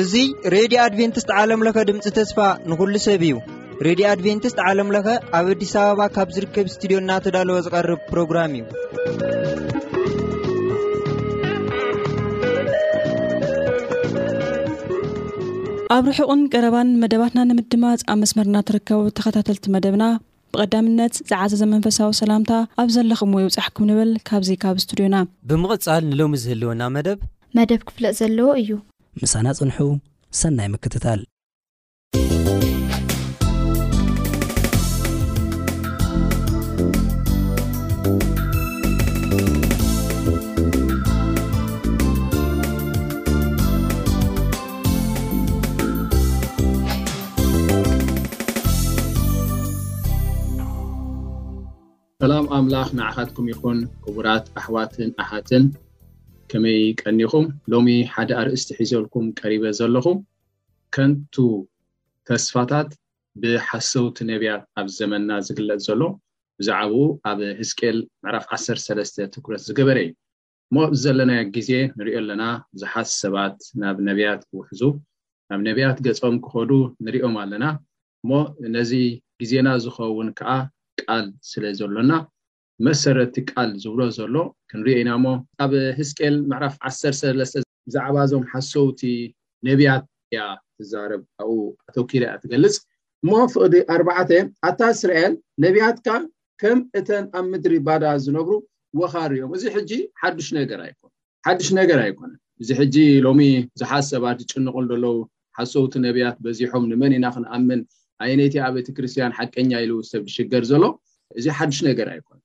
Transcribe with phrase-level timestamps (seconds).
[0.00, 2.38] እዙይ ሬድዮ ኣድቨንትስት ዓለምለኸ ድምፂ ተስፋ
[2.68, 3.34] ንኩሉ ሰብ እዩ
[3.88, 5.08] ሬድዮ ኣድቨንትስት ዓለም ለኸ
[5.40, 8.64] ኣብ ኣዲስ ኣበባ ካብ ዝርከብ እስትድዮና ተዳልወ ዝቐርብ ፕሮግራም እዩ
[15.96, 20.04] ኣብ ርሑቕን ቀረባን መደባትና ንምድማፅ ኣብ መስመርናትርከቡ ተኸታተልቲ መደብና
[20.54, 25.16] ብቐዳምነት ዝዓዘ ዘመንፈሳዊ ሰላምታ ኣብ ዘለኹም ይውፃሕኩም ንብል ካብዚ ካብ እስትድዮና
[25.50, 27.18] ብምቕጻል ንሎሚ ዝህልወና መደብ
[27.58, 28.70] መደብ ክፍለእ ዘለዎ እዩ
[29.22, 29.78] ምሳና ጽንሑ
[30.40, 31.20] ሰናይ ምክትታል
[52.24, 55.64] ሰላም ኣምላኽ ናዓኻትኩም ይኹን ክቡራት ኣሕዋትን ኣሓትን
[56.50, 60.18] ከመይ ቀኒኹም ሎሚ ሓደ ኣርእስቲ ሒዘልኩም ቀሪበ ዘለኹም
[60.94, 61.34] ከንቱ
[62.28, 62.90] ተስፋታት
[63.44, 66.00] ብሓሰውቲ ነብያት ኣብ ዘመንና ዝግለፅ ዘሎ
[66.60, 67.96] ብዛዕባኡ ኣብ ህዝቅል
[68.26, 70.12] መዕራፍ 13ለስተ ትኩረት ዝገበረ እዩ
[70.70, 72.44] እሞ ዚዘለና ግዜ ንሪኦ ኣለና
[72.76, 74.82] ብዙሓስ ሰባት ናብ ነብያት ውሕዙ
[75.52, 76.70] ናብ ነብያት ገፆም ክኸዱ
[77.08, 77.64] ንሪኦም ኣለና
[78.22, 78.30] እሞ
[78.76, 78.92] ነዚ
[79.42, 80.50] ግዜና ዝኸውን ከዓ
[81.06, 82.12] ቃል ስለ ዘሎና
[82.86, 84.34] መሰረቲ ቃል ዝብሮ ዘሎ
[84.70, 85.32] ክንሪኦኢና ሞ
[85.64, 87.40] ኣብ ህዝቅል መዕራፍ 13ለ
[87.86, 89.00] ብዛዕባ ዞም ሓሶውቲ
[89.68, 90.40] ነብያት እያ
[90.78, 91.50] ትዛረብ ካኡ
[91.88, 92.74] ኣተኪር ያ ትገልፅ
[93.24, 94.08] እሞ ፍቅዲ ኣርዓ
[94.68, 96.08] ኣታ እስራኤል ነብያትካ
[96.60, 98.54] ከም እተን ኣብ ምድሪ ባዳ ዝነብሩ
[99.00, 99.90] ወካሪኦም እዚ ሕጂ
[100.22, 101.00] ሓዱሽ ነገ ይኮ
[101.46, 103.40] ሓዱሽ ነገር ኣይኮነን እዚ ሕጂ ሎሚ
[103.80, 105.16] ዙሓዝ ሰባት ዝጭንቅን ዘለው
[105.58, 107.80] ሓሶውቲ ነብያት በዚሖም ንመን ኢና ክንኣምን
[108.24, 110.84] ዓይነይቲ ኣብ ቤተክርስትያን ሓቀኛ ኢሉው ሰብ ዝሽገር ዘሎ
[111.38, 112.38] እዚ ሓዱሽ ነገር ኣይኮን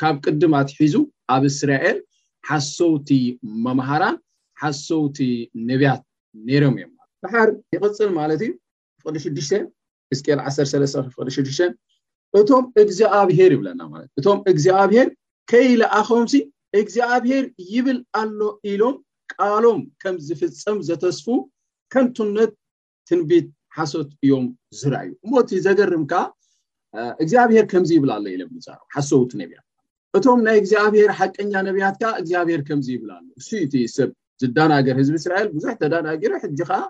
[0.00, 0.94] ካብ ቅድማት ሒዙ
[1.34, 1.98] ኣብ እስራኤል
[2.48, 3.10] ሓሶውቲ
[3.66, 4.16] መምሃራን
[4.62, 5.18] ሓሶውቲ
[5.70, 6.02] ነብያት
[6.48, 8.52] ነይሮም እዮም ት ባሓር ይቅፅል ማለት እዩ
[9.04, 9.64] ፍቅዲሽዱሽን
[10.12, 11.62] ህዝቅኤል 13 6
[12.38, 15.08] እቶም እግዚኣብሄር ይብለና ማለት እ እቶም እግዚኣብሄር
[15.50, 16.34] ከይላኣኸምሲ
[16.80, 18.40] እግዚኣብሄር ይብል ኣሎ
[18.70, 18.96] ኢሎም
[19.34, 21.26] ቃሎም ከም ዝፍፀም ዘተስፉ
[21.92, 22.52] ከንትነት
[23.08, 23.46] ትንቢት
[23.76, 24.46] ሓሶት እዮም
[24.80, 26.22] ዝራዩ እሞቲ ዘገርም ከዓ
[27.22, 28.64] እግዚኣብሄር ከምዚ ይብል ኣሎ ኢ ምፃ
[28.94, 29.66] ሓሶውቲ ነብያት
[30.16, 33.50] እቶም ናይ እግዚኣብሄር ሓቀኛ ነብያት ከዓ እግዚኣብሄር ከምዚ ይብል ኣሎ ንሱ
[33.96, 34.10] ሰብ
[34.40, 36.80] ዝዳናገር ህዝቢ እስራኤል ብዙሕ ተዳናገሮ ሕጂ ከዓ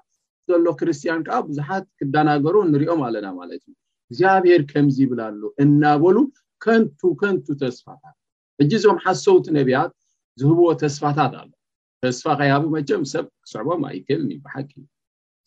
[0.51, 3.75] ዘሎ ክርስትያን ከዓ ብዙሓት ክዳናገሮ ንሪኦም ኣለና ማለት እዩ
[4.11, 6.17] እግዚኣብሄር ከምዚ ይብል ኣሉ እናበሉ
[6.65, 8.17] ከንቱ ከንቱ ተስፋታት
[8.63, 9.93] እጂ ዞም ሓሰውቲ ነቢያት
[10.43, 11.51] ዝህብዎ ተስፋታት ኣሎ
[12.05, 14.83] ተስፋ ከሃብ መጨም ሰብ ክስዕቦም ኣይክልብሓቂእዩ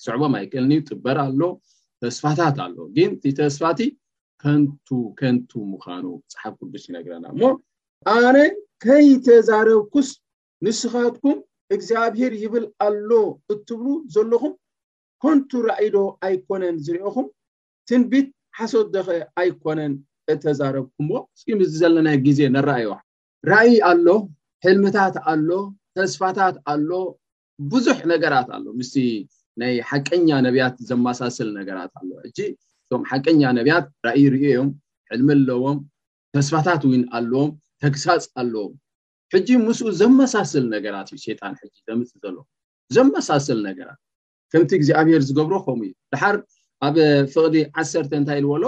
[0.05, 1.41] ዙዕቦ ማይ ከል ኒ ትበር ኣሎ
[2.01, 3.79] ተስፋታት ኣሎ ግን እቲ ተስፋቲ
[4.41, 4.87] ከንቱ
[5.19, 7.41] ከንቱ ምዃኑ ፅሓፍ ቅዱስ ነገረና እሞ
[8.13, 8.37] ኣነ
[8.83, 10.09] ከይተዛረብኩስ
[10.65, 11.37] ንስኻትኩም
[11.75, 13.09] እግዚኣብሄር ይብል ኣሎ
[13.53, 14.53] እትብሉ ዘለኹም
[15.23, 15.97] ኮንቱ ራእይ ዶ
[16.27, 17.27] ኣይኮነን ዝሪኦኹም
[17.89, 18.27] ትንቢት
[18.57, 19.07] ሓሶደኸ
[19.41, 19.93] ኣይኮነን
[20.33, 21.17] እተዛረብኩምዎ
[21.59, 22.89] ም ዘለና ግዜ ንረኣዩ
[23.51, 24.07] ራእይ ኣሎ
[24.65, 25.49] ሕልምታት ኣሎ
[25.97, 26.89] ተስፋታት ኣሎ
[27.71, 28.91] ብዙሕ ነገራት ኣሎ ምስ
[29.61, 32.37] ናይ ሓቀኛ ነብያት ዘመሳስል ነገራት ኣለ ሕጂ
[32.83, 34.69] እቶም ሓቀኛ ነብያት ራእይ ርዮም
[35.09, 35.77] ሕልሚለዎም
[36.35, 37.51] ተስፋታት እውይን ኣለዎም
[37.83, 38.73] ተግሳፅ ኣለዎም
[39.33, 42.37] ሕጂ ምስኡ ዘመሳስል ነገራት እዩ ሸጣን ሕጂ ዘምፅ ዘሎ
[42.95, 43.99] ዘመሳስል ነገራት
[44.53, 46.37] ከምቲ እግዚኣብሔር ዝገብሮ ከምኡ እዩ ድሓር
[46.87, 46.95] ኣብ
[47.33, 48.63] ፍቅዲ ዓሰርተ እንታይ ኢዝበሎ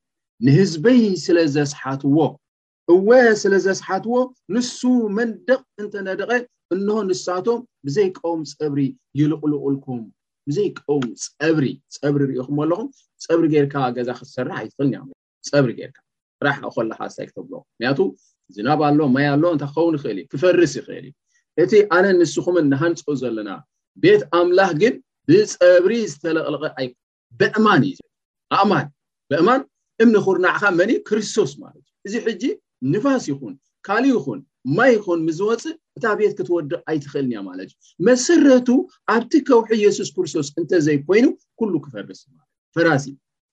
[0.44, 2.18] ንህዝበይ ስለ ዘስሓትዎ
[2.92, 3.08] እወ
[3.40, 4.16] ስለ ዘስሓትዎ
[4.54, 4.78] ንሱ
[5.18, 6.30] መንደቕ እንተነደቐ
[6.74, 8.80] እን ንሳቶም ብዘይ ቀውም ፀብሪ
[9.18, 10.00] ይልቁልቁልኩም
[10.48, 11.04] ብዘይ ቀውም
[11.36, 12.88] ፀብሪ ፀብሪ ርኢኹም ኣለኹም
[13.24, 15.10] ፀብሪ ጌርካ ገዛ ክትሰራሕ ይትክእል
[15.50, 15.98] ፀብሪ ጌርካ
[16.46, 17.98] ራሕ ኣኮላካ ስታይክተብሎ ምክንያቱ
[18.56, 21.12] ዝናብ ኣሎ ማይ ኣለ እንታይክኸውን ይክእል እዩ ክፈርስ ይክእል እዩ
[21.64, 23.50] እቲ ኣነ ንስኹምን ንሃንፆ ዘለና
[24.04, 24.94] ቤት ኣምላኽ ግን
[25.30, 26.88] ብፀብሪ ዝተለቕለቐ ይ
[27.40, 29.62] ብእማን እዩኣእማብእማን
[30.04, 32.52] እምንኩርናዕካ መን ክርስቶስማትዩ
[32.92, 33.54] ንፋስ ይኹን
[33.86, 34.40] ካሊእ ይኹን
[34.76, 37.78] ማይ ይኹን ምዝወፅእ እታ ቤት ክትወድቕ ኣይትኽእልንእዮ ማለት እዩ
[38.08, 38.68] መሰረቱ
[39.14, 41.26] ኣብቲ ከውሒ ኢየሱስ ክርስቶስ እንተዘይ ኮይኑ
[41.58, 43.04] ኩሉ ክፈበስ ማለት ፈራሲ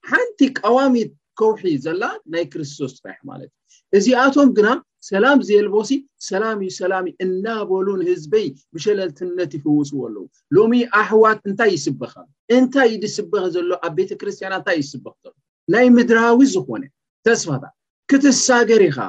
[0.09, 3.51] ሓንቲ ቀዋሚት ከውሒ ዘላኣ ናይ ክርስቶስ ትፈርሒ ማለት
[3.95, 4.67] እዩ እዚኣቶም ግና
[5.09, 5.91] ሰላም ዝየልቦሲ
[6.29, 8.45] ሰላሚዩ ሰላሚ እናበሉን ህዝበይ
[8.75, 10.25] ብሸለልትነት ይፍውስዎ ኣለዉ
[10.57, 12.13] ሎሚ ኣሕዋት እንታይ ይስበኸ
[12.57, 15.35] እንታይ ድስበኺ ዘሎ ኣብ ቤተክርስትያና እንታይ ይስበኽ ሎ
[15.75, 16.83] ናይ ምድራዊ ዝኾነ
[17.27, 17.63] ተስፋታ
[18.11, 18.99] ክትሳገሪ ኢኻ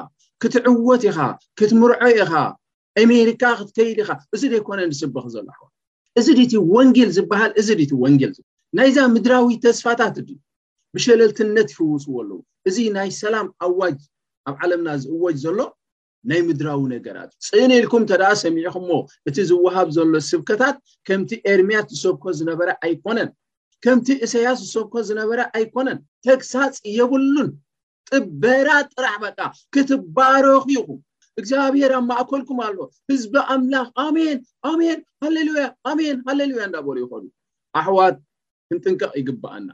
[0.43, 1.17] ክትዕወት ኢኻ
[1.59, 2.31] ክትምርዖ ኢኻ
[3.03, 5.59] ኣሜሪካ ክትከይድ ኢካ እዚ ደይኮነ ንስብክ ዘሎ ሕ
[6.19, 8.43] እዚ ድቲ ወንጌል ዝበሃል እዚ ድቲ ወንጌል ሃ
[8.77, 10.29] ናይዛ ምድራዊ ተስፋታት ድ
[10.95, 13.97] ብሸለልትነት ይፍውፅዎ ኣለዉ እዚ ናይ ሰላም ኣዋጅ
[14.47, 15.59] ኣብ ዓለምና ዝእዎጅ ዘሎ
[16.29, 18.89] ናይ ምድራዊ ነገራት እዩ ፅእን ኢልኩም እተዳ ሰሚዑኩሞ
[19.29, 23.29] እቲ ዝወሃብ ዘሎ ስብከታት ከምቲ ኤርምያ ዝሰብኮ ዝነበረ ኣይኮነን
[23.85, 25.97] ከምቲ እሰያስ ዝሰብኮ ዝነበረ ኣይኮነን
[26.27, 27.49] ተግሳፅ የብሉን
[28.11, 29.39] ጥበራት ጥራሕ በጣ
[29.75, 30.87] ክትባሮኺ ኢኹ
[31.39, 32.77] እግዚኣብሄር ኣብ ማእከልኩም ኣሎ
[33.11, 34.37] ህዝቢ ኣምላኽ ኣሜን
[34.71, 37.25] ኣሜን ሃሌልውያ ኣሜን ሃሌልውያ እንዳ በሉ ይኸእኑ
[37.79, 38.17] ኣሕዋት
[38.69, 39.67] ክንጥንቀቅ ይግበአና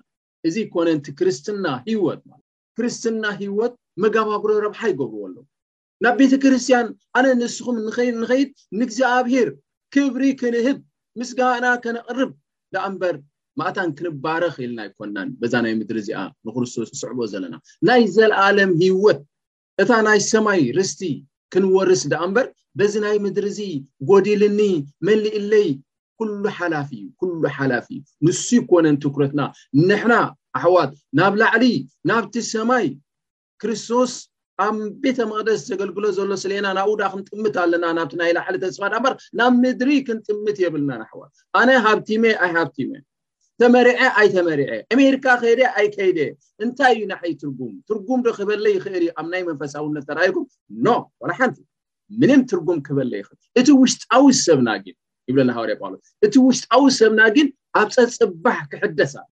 [0.48, 2.44] እዚ ኮነንቲ ክርስትና ሂይወት ለት
[2.80, 3.74] ክርስትና ሂይወት
[4.04, 5.38] መጋባብሮ ረብሓ ይገብርዎ ኣሎ
[6.06, 6.88] ናብ ቤተክርስትያን
[7.20, 7.78] ኣነ ንስኩም
[8.20, 9.50] ንኸይድ ንእግዚኣብሄር
[9.96, 10.78] ክብሪ ክንህብ
[11.20, 12.30] ምስጋእና ከነቅርብ
[12.74, 13.16] ንኣምበር
[13.60, 17.56] ማእታን ክንባረ ክእልና ኣይኮናን በዛ ናይ ምድሪ እዚኣ ንክርስቶስ ዝስዕቦ ዘለና
[17.88, 19.20] ናይ ዘለኣለም ሂይወት
[19.82, 21.02] እታ ናይ ሰማይ ርስቲ
[21.54, 22.48] ክንወርስ ዳኣ እምበር
[22.80, 23.60] በዚ ናይ ምድሪ እዚ
[24.10, 24.62] ጎዲልኒ
[25.08, 25.70] መሊእለይ
[26.20, 29.42] ኩሉ ሓላፍ እዩ ኩሉ ሓላፍ እዩ ንሱ ይኮነን ትኩረትና
[29.90, 30.16] ንሕና
[30.60, 31.66] ኣሕዋት ናብ ላዕሊ
[32.10, 32.88] ናብቲ ሰማይ
[33.62, 34.12] ክርስቶስ
[34.66, 39.14] ኣብ ቤተ መቅደስ ዘገልግሎ ዘሎ ስለአና ናብኡዳ ክንጥምት ኣለና ናብቲ ናይ ላዕሊ ተስፋ ድኣ ምበር
[39.42, 42.92] ናብ ምድሪ ክንጥምት የብልናን ኣሕዋት ኣነ ሃብቲሜ ኣይ ሃብቲመ
[43.62, 46.20] ተመሪዐ ኣይ ተመሪዐ ኣሜሪካ ከይደ ኣይ ከይደ
[46.64, 50.46] እንታይ እዩ ንዓይ ትርጉም ትርጉም ዶ ክበለ ይኽእል እዩ ኣብ ናይ መንፈሳዊነት ተራኣይኩም
[50.86, 51.58] ኖ ዋላ ሓንቲ
[52.22, 54.96] ምንም ትርጉም ክበለ ይኽእል እቲ ውሽጣዊ ሰብና ግን
[55.32, 55.94] ይብለና ሃር ሎ
[56.28, 57.50] እቲ ውሽጣዊ ሰብና ግን
[57.82, 59.28] ኣብ ፀፅባሕ ክሕደስ ኣሎ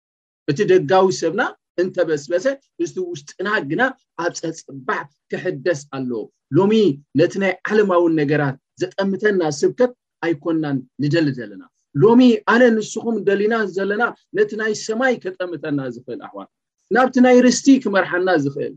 [0.53, 1.43] እቲ ደጋዊ ሰብና
[1.83, 2.45] እንተበስበሰ
[2.85, 3.83] እቲ ውሽጥና ግና
[4.25, 6.11] ኣብ ፀ ፅባሕ ክሕደስ ኣሎ
[6.59, 6.75] ሎሚ
[7.21, 9.95] ነቲ ናይ ዓለማዊን ነገራት ዘጠምተና ስብከት
[10.27, 11.63] ኣይኮንናን ንደሊ ዘለና
[12.03, 12.23] ሎሚ
[12.53, 14.03] ኣነ ንስኩም ደሊና ዘለና
[14.37, 16.49] ነቲ ናይ ሰማይ ከጠምተና ዝኽእል ኣሕዋን
[16.97, 18.75] ናብቲ ናይ ርስቲ ክመርሓና ዝኽእል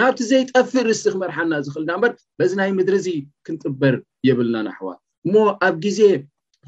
[0.00, 3.06] ናብቲ ዘይጠፊ ርስቲ ክመርሓና ዝክእልና በር በዚ ናይ ምድሪእዚ
[3.46, 3.94] ክንጥበር
[4.28, 5.34] የብልናን ኣሕዋን እሞ
[5.66, 6.00] ኣብ ግዜ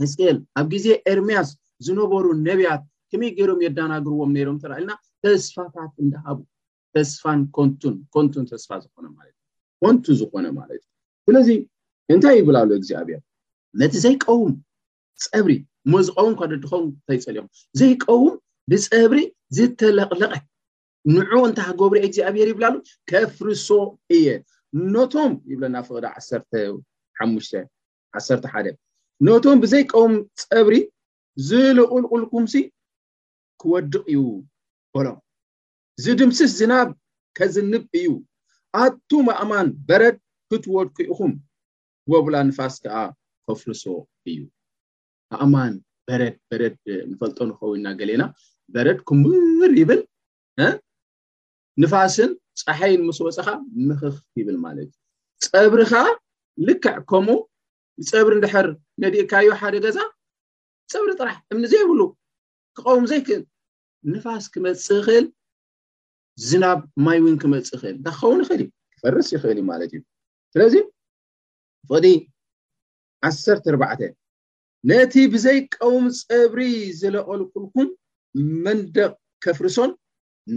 [0.02, 1.50] ህፅል ኣብ ግዜ ኤርምያስ
[1.86, 2.82] ዝነበሩ ነብያት
[3.12, 4.92] ከመይ ገይሮም የዳናግርዎም ነሮም ተራእልና
[5.24, 6.38] ተስፋታት እንዳሃቡ
[6.96, 10.88] ተስፋን ኮንንኮንቱን ተስፋ ዝኾነ ማለት እዩ ኮንቱ ዝኾነ ማለት እዩ
[11.28, 11.48] ስለዚ
[12.14, 13.20] እንታይ ይብላሉ እግዚኣብሔር
[13.82, 14.52] ነቲ ዘይቀውም
[15.26, 15.52] ፀብሪ
[15.92, 17.48] መዚቀውም ካደድኮም እተይፀሊኹም
[17.80, 18.34] ዘይቀውም
[18.70, 19.18] ብፀብሪ
[19.56, 20.34] ዝተለቕለቐ
[21.16, 22.74] ንዑ እንታይጎብሪ እግዚኣብሔር ይብላሉ
[23.10, 23.66] ከፍርሶ
[24.16, 24.26] እየ
[24.94, 27.50] ነቶም ይብለና ፍቅዳ 1ሓሙሽ
[28.20, 28.54] 1ሓ
[29.26, 30.74] ነቶም ብዘይቀውም ፀብሪ
[31.48, 32.54] ዝልቁልቁልኩምሲ
[33.62, 34.20] ክወድቕ እዩ
[34.94, 35.06] በሎ
[36.02, 36.88] ዝድምስስ ዝናብ
[37.38, 38.08] ከዝንብ እዩ
[38.84, 40.16] ኣቱ ኣእማን በረድ
[40.50, 41.32] ክትወድቁኢኹም
[42.12, 42.96] ወብላ ንፋስ ከዓ
[43.46, 43.84] ከፍርሶ
[44.32, 44.38] እዩ
[45.36, 45.72] ኣእማን
[46.08, 46.76] በረድ በረድ
[47.10, 48.22] ንፈልጦ ንኸውንእና ገሌና
[48.74, 50.00] በረድ ክምብር ይብል
[51.82, 52.30] ንፋስን
[52.60, 53.48] ፀሓይን ምስ ወፅካ
[53.88, 54.88] ምክኽ ይብል ማለት
[55.48, 55.94] እዩ ፀብሪካ
[56.68, 57.36] ልክዕ ከምኡ
[58.10, 58.66] ፀብሪ እንድሕር
[59.02, 59.98] ነዲእካዮ ሓደ ገዛ
[60.92, 62.00] ፀብሪ ጥራሕ እምኒዘይብሉ
[62.78, 63.42] ክቀውም ዘይ ክእል
[64.12, 65.26] ንፋስ ክመፅእ ይክእል
[66.48, 68.62] ዝናብ ማይ እውን ክመፅእ ይክእል እንታ ክኸውን ይክእል
[68.94, 70.00] ክፈርስ ይኽእል ዩ ማለት እዩ
[70.54, 70.74] ስለዚ
[71.90, 72.06] ፍቅዲ
[73.30, 74.00] 1ሰተ 4ርባዕተ
[74.90, 76.60] ነቲ ብዘይቀውሙ ፀብሪ
[76.98, 77.88] ዘለቀልቁልኩን
[78.64, 79.10] መንደቅ
[79.44, 79.90] ከፍርሶን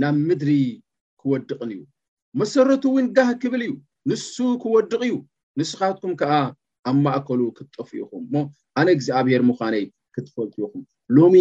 [0.01, 0.51] ናብ ምድሪ
[1.21, 1.81] ክወድቕን እዩ
[2.41, 3.71] መሰረቱ እውን ዳህ ክብል እዩ
[4.09, 5.15] ንሱ ክወድቕ እዩ
[5.59, 6.33] ንስኻትኩም ከዓ
[6.89, 8.44] ኣብ ማእከሉ ክትጠፍኢኹም ሞ
[8.81, 9.85] ኣነ እግዚኣብሔር ምዃነይ
[10.15, 10.83] ክትፈልጥዩኹም
[11.17, 11.35] ሎሚ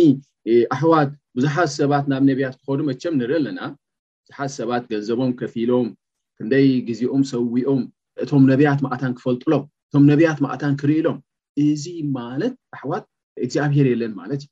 [0.75, 3.61] ኣሕዋት ብዙሓት ሰባት ናብ ነቢያት ክኸዱ መቸም ንርኢ ኣለና
[4.29, 5.89] ብዙሓት ሰባት ገንዘቦም ከፊ ኢሎም
[6.39, 7.83] ክንደይ ግዜኦም ሰዊኦም
[8.25, 11.19] እቶም ነብያት ማእታን ክፈልጡሎም እቶም ነብያት ማእታን ክርኢ ኢሎም
[11.67, 11.85] እዚ
[12.19, 13.05] ማለት ኣሕዋት
[13.45, 14.49] እግዚኣብሄር የለን ማለት እዩ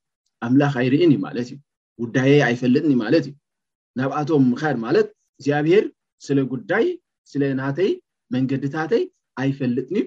[0.46, 1.56] ኣምላኽ ኣይርእን ዩ ማለት እዩ
[2.02, 3.34] ጉዳይ ኣይፈልጥን ማለት እዩ
[3.98, 5.06] ናብኣቶም ምካድ ማለት
[5.38, 5.84] እግዚኣብሄር
[6.26, 6.84] ስለ ጉዳይ
[7.30, 7.90] ስለ ናተይ
[8.34, 9.02] መንገድታተይ
[9.42, 10.04] ኣይፈልጥንዩ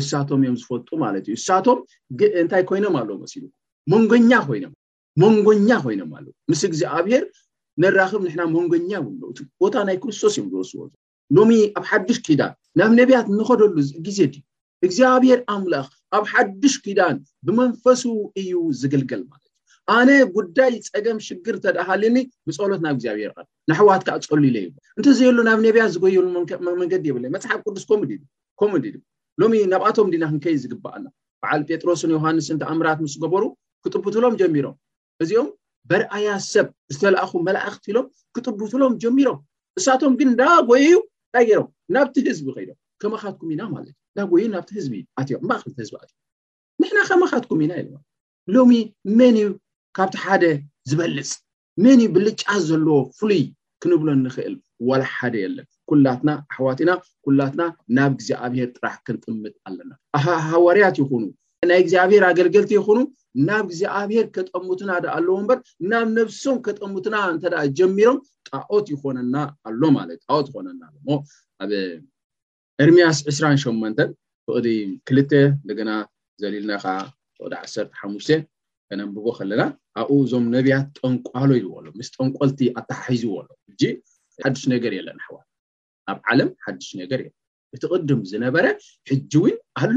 [0.00, 1.78] እሳቶም እዮም ዝፈልጡ ማለት እዩ እሳቶም
[2.42, 3.44] እንታይ ኮይኖም ኣለዎ መሲሉ
[3.92, 4.74] መንጎኛ ኮይኖም
[5.22, 7.24] መንጎኛ ኮይኖም ኣለው ምስ እግዚኣብሄር
[7.82, 8.90] ነራክብ ንሕና መንጎኛ
[9.62, 10.78] ቦታ ናይ ክርስቶስ እዮም ዝወስዎ
[11.36, 14.36] ሎሚ ኣብ ሓዱሽ ኪዳን ናብ ነቢያት እንኸደሉግዜ ድ
[14.86, 18.02] እግዚኣብሔር ኣምላኣኽ ኣብ ሓዱሽ ኪዳን ብመንፈሱ
[18.40, 19.56] እዩ ዝግልገል ማለት እዩ
[19.96, 22.16] ኣነ ጉዳይ ፀገም ሽግር ተደሃልኒ
[22.48, 23.38] ብፀሎት ናብ እግዚኣብሄር ቀ
[23.70, 24.66] ንኣሕዋት ከዓ ፀሉ ኢለ ይ
[24.98, 26.26] እንተዘየሉ ናብ ነብያ ዝጎየሉ
[26.80, 27.84] መንገዲ የብለ መፅሓፍ ቅዱስ
[28.62, 28.96] ኮምዲ ድ
[29.42, 31.06] ሎሚ ናብኣቶም ድና ክንከይ ዝግባኣና
[31.42, 33.44] በዓል ጴጥሮስን ዮሃንስንተኣእምራት ምስ ገበሩ
[33.84, 34.76] ክጥብትሎም ጀሚሮም
[35.22, 35.48] እዚኦም
[35.90, 39.38] በረኣያ ሰብ ዝተላኣኹ መላእክቲ ኢሎም ክጥብቱሎም ጀሚሮም
[39.78, 40.94] ንሳቶም ግን እንዳ ጎይዩ
[41.26, 45.72] እንታይ ገይሮም ናብቲ ህዝቢ ኸይዶም ከመካትኩም ኢና ማለት እዩ እዳ ጎይ ናብቲ ህዝቢ ኣትዮ እማክል
[45.80, 46.12] ህዝቢ ኣትዮ
[46.80, 47.92] ንሕና ከመካትኩም ኢና ኢለ
[48.54, 48.70] ሎሚ
[49.18, 49.44] መን ዩ
[49.96, 50.44] ካብቲ ሓደ
[50.90, 51.30] ዝበልፅ
[51.82, 53.42] መን ዩ ብልጫት ዘለዎ ፍሉይ
[53.82, 54.54] ክንብሎ ንክእል
[54.88, 56.90] ዋላ ሓደ የለን ኩላትና ኣሕዋት ኢና
[57.24, 57.62] ኩላትና
[57.96, 61.24] ናብ እግዚኣብሄር ጥራሕ ክንጥምጥ ኣለና ኣሃሃዋርያት ይኹኑ
[61.70, 62.98] ናይ እግዚኣብሄር ኣገልገልቲ ይኹኑ
[63.48, 65.58] ናብ እግዚኣብሄር ከጠምትና ዶ ኣለዎ ምበር
[65.92, 67.44] ናብ ነብሶም ከጠምትና እንተ
[67.78, 68.18] ጀሚሮም
[68.50, 69.36] ጣዖት ይኮነና
[69.68, 71.06] ኣሎ ማለት ት ይኾነናኣሎ
[72.82, 73.98] ኤርምያስ 2ራ8መ
[74.46, 74.68] ብቅዲ
[75.08, 75.90] ክልተ እንደገና
[76.42, 76.94] ዘልኢልና ካ
[77.42, 78.10] ወቅደ ዓሰ ሓሙ
[78.88, 79.62] ከነንብቦ ከለና
[80.00, 83.46] ኣብኡ እዞም ነብያት ጠንቋሎ ይልዎሎ ምስ ጠንቋልቲ ኣተሓሒዙ ዎሎ
[83.80, 83.90] ጂ
[84.44, 85.46] ሓዱሽ ነገር የለና ኣሕዋል
[86.12, 87.30] ኣብ ዓለም ሓዱሽ ነገር የ
[87.76, 88.66] እቲ ቅድም ዝነበረ
[89.12, 89.96] ሕጂ እውን ኣሎ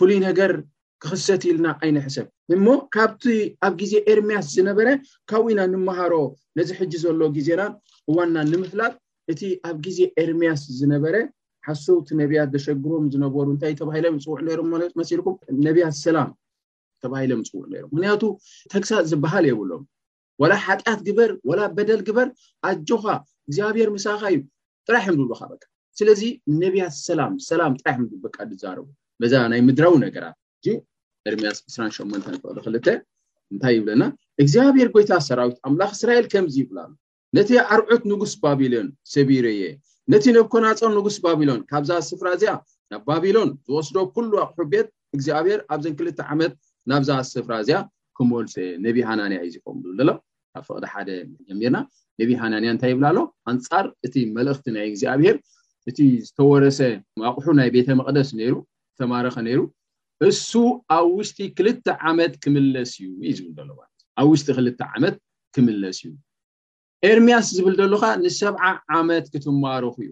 [0.00, 0.54] ፍሉይ ነገር
[1.04, 2.26] ክክሰት ኢልና ዓይነ ሕሰብ
[2.58, 2.66] እሞ
[2.96, 3.24] ካብቲ
[3.68, 4.88] ኣብ ግዜ ኤርምያስ ዝነበረ
[5.32, 6.12] ካብኡና ንመሃሮ
[6.60, 7.60] ነዚ ሕጂ ዘሎ ግዜና
[8.10, 8.94] እዋና ንምፍላጥ
[9.34, 11.14] እቲ ኣብ ግዜ ኤርምያስ ዝነበረ
[11.66, 14.68] ሓስውቲ ነቢያት ዘሸግሮም ዝነበሩ እንታይ ተባሂሎም ፅውዕ ሮም
[15.00, 15.34] መሲልኩም
[15.66, 16.30] ነብያት ሰላም
[17.04, 18.22] ተባሂሎም ፅውዕ ም ምክንያቱ
[18.72, 19.82] ተግሳ ዝበሃል የብሎም
[20.42, 22.28] ወላ ሓጢኣት ግበር ወላ በደል ግበር
[22.70, 23.04] ኣጆኻ
[23.48, 24.40] እግዚኣብሄር መሳኻ እዩ
[24.88, 25.64] ጥራሕ ብሉካ ቃ
[25.98, 26.22] ስለዚ
[26.62, 27.96] ነብያት ሰላም ሰላም ጥራሕ
[28.78, 28.88] ርቡ
[29.32, 30.36] ዛ ናይ ምድራዊ ነገራት
[30.72, 30.74] እ
[31.30, 32.76] እርያስ 28 ክል
[33.52, 34.04] እንታይ ይብለና
[34.42, 36.90] እግዚኣብሔር ጎታ ሰራዊት ኣምላኽ እስራኤል ከምዚ ይብላሉ
[37.36, 39.64] ነቲ ኣርዑት ንጉስ ባቢሎን ሰቢረ እየ
[40.12, 42.52] ነቲ ንብኮናፆር ንጉስ ባቢሎን ካብዛ ስፍራ እዚኣ
[42.92, 46.52] ናብ ባቢሎን ዝወስዶ ኩሉ ኣቑሑ ቤት እግዚኣብሄር ኣብዘን ክልተ ዓመት
[46.90, 47.78] ናብዛ ስፍራ እዚኣ
[48.16, 48.46] ክመል
[48.86, 50.10] ነቢ ሃናንያ እዩ ዚም ዘሎ
[50.54, 51.08] ካብ ፍቅዲ ሓደ
[51.48, 51.76] ጀሚርና
[52.20, 53.18] ነቢ ሃናንያ እንታይ ይብላ ኣሎ
[53.52, 55.36] ኣንፃር እቲ መልእኽቲ ናይ እግዚኣብሄር
[55.90, 56.80] እቲ ዝተወረሰ
[57.30, 58.54] ኣቑሑ ናይ ቤተ መቅደስ ይሩ
[58.94, 59.60] ዝተማረኸ ነይሩ
[60.30, 60.50] እሱ
[60.96, 63.80] ኣብ ውሽጢ ክልተ ዓመት ክምለስ እዩ ዩ ዝብል ዋ
[64.20, 64.68] ኣብ ውሽጢ ክል
[64.98, 65.16] ዓመት
[65.56, 66.12] ክምስ እዩ
[67.08, 68.62] ኤርምያስ ዝብል ዘሎካ ንሰብዓ
[68.98, 70.06] ዓመት ክትማር ኩኡ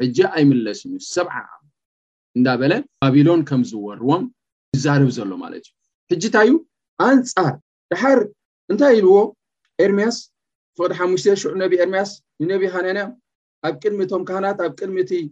[0.00, 1.70] ሕጂ ኣይምለስንዩ ሰብዓ ዓመት
[2.38, 2.72] እንዳበለ
[3.02, 4.24] ባቢሎን ከም ዝወርዎም
[4.76, 5.72] ይዛርብ ዘሎ ማለት እዩ
[6.10, 6.52] ሕጂ ንታይዩ
[7.06, 7.52] አንፃር
[7.92, 8.18] ድሓር
[8.72, 9.14] እንታይ ኢልዎ
[9.84, 10.16] ኤርምያስ
[10.80, 12.10] ፍቅዲ ሓሙሽተ ሽዑ ነቢ ኤርምያስ
[12.44, 12.98] ንነቢ ሃነና
[13.68, 15.22] ኣብ ቅድሚ እቶም ካህናት ኣብ ቅድሚ ቲ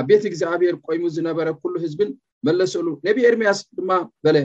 [0.00, 2.10] ኣብ ቤት እግዚኣብሄር ቆይሙ ዝነበረ ኩሉ ህዝብን
[2.46, 3.90] መለሰሉ ነቢ ኤርምያስ ድማ
[4.24, 4.36] በለ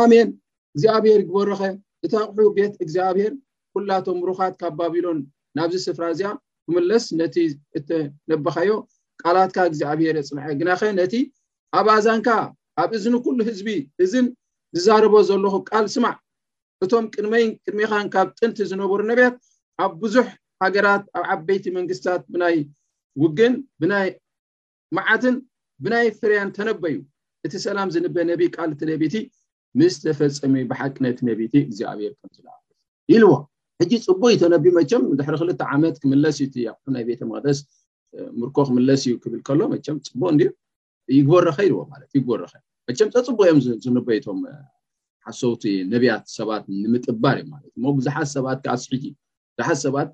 [0.00, 0.28] ኣሜን
[0.74, 1.62] እግዚኣብሄር ዝበሮኸ
[2.06, 3.32] እታቑሑ ቤት እግዚኣብሄር
[3.74, 5.18] ኩላቶም ምሩኻት ካብ ባቢሎን
[5.58, 6.28] ናብዚ ስፍራ እዚኣ
[6.66, 7.36] ክምለስ ነቲ
[7.78, 8.70] እተነብካዮ
[9.22, 11.14] ቃላትካ እግዚኣብሔር ፅንዐ ግናኸ ነቲ
[11.78, 12.28] ኣብኣዛንካ
[12.82, 13.68] ኣብ እዝን ኩሉ ህዝቢ
[14.04, 14.26] እዝን
[14.76, 16.14] ዝዛረበ ዘለኩ ቃል ስማዕ
[16.84, 19.36] እቶም ቅድመይን ቅድሚኻን ካብ ጥንቲ ዝነበሩ ነብያት
[19.84, 20.26] ኣብ ብዙሕ
[20.64, 22.56] ሃገራት ኣብ ዓበይቲ መንግስታት ብናይ
[23.22, 24.08] ውግን ብናይ
[24.98, 25.36] መዓትን
[25.84, 26.98] ብናይ ፍርያን ተነበ እዩ
[27.46, 29.14] እቲ ሰላም ዝንበ ነቢ ቃል እቲነቢቲ
[29.80, 32.48] ምስ ተፈፀመዩ ብሓቂ ነቲ ነቢቲ እግዚኣብሄር ም
[33.14, 33.34] ኢሉዎ
[33.84, 36.36] ሕጂ ፅቡቅ ዩ ተነቢ መቸም ድሕሪ ክልተ ዓመት ክምለስ
[36.94, 37.58] ናይ ቤተ መቅደስ
[38.40, 39.72] ምርኮ ክምለስ እዩ ክብል ከሎ መም
[40.06, 40.32] ፅቡቅ
[41.16, 42.42] ይግበረኸይዎበረ
[43.16, 44.38] ፀፅቡቅ እዮም ዝንበይቶም
[45.26, 50.08] ሓሶውቲ ነብያት ሰባት ንምጥባር እዮም ማለት እዩ ብዙሓት ሰባት ካኣስዩ ብዙሓት ሰባት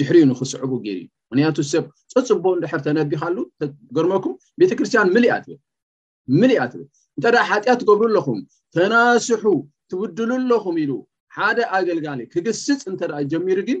[0.00, 7.78] ድሕርዩ ንክስዕቡ ገይሩእዩ ምክንያቱ ሰብ ፀፅቡቅ ንድሕር ተነቢኻሉ ተገርመኩም ቤተክርስትያን ኣብልምልኣ ትብል እንታይ ደ ሓጢኣት
[7.82, 8.38] ትገብሩ ኣለኹም
[8.78, 9.44] ተናስሑ
[9.90, 10.92] ትብድሉኣለኹም ኢሉ
[11.38, 13.78] ሓደ ኣገልጋሊ ክግስፅ እንተደኣ ጀሚሩ ግን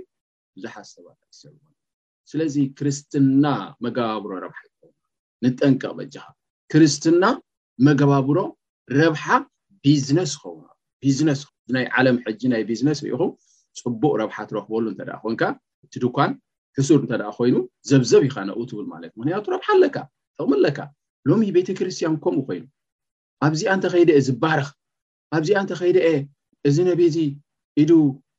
[0.56, 3.44] ብዝሓሰባብስለዚ ክርስትና
[3.84, 4.72] መጋባብሮ ረብሓ ይው
[5.44, 6.24] ንጠንቀቕ በጅኻ
[6.74, 7.24] ክርስትና
[7.88, 8.36] መጋባብሮ
[8.98, 9.24] ረብሓ
[9.86, 10.54] ቢዝነስ ይኸው
[11.04, 11.40] ቢዝነስ
[11.76, 13.30] ናይ ዓለም ሕጂናይ ቢዝነስ ሪኢኹም
[13.82, 14.92] ፅቡቅ ረብሓ ትረክበሉ እ
[15.24, 15.42] ኮንካ
[15.86, 16.32] እቲ ድኳን
[16.78, 17.54] ክሱር እተደ ኮይኑ
[17.90, 19.96] ዘብዘብ ኢካ ነውትብል ማለት ምክንያቱ ረብሓ ኣለካ
[20.36, 20.78] ጥቅሚ ኣለካ
[21.30, 22.64] ሎሚ ቤተክርስትያን ከምኡ ኮይኑ
[23.48, 24.68] ኣብዚኣ እንተከይደአ ዝባርኽ
[25.38, 26.08] ኣብዚኣ እንተከይደአ
[26.68, 27.16] እዚ ነብዚ
[27.82, 27.90] ኢዱ